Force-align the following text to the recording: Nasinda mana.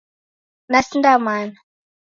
Nasinda 0.69 1.19
mana. 1.25 1.55